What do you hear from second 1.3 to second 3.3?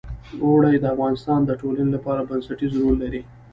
د ټولنې لپاره بنسټيز رول لري.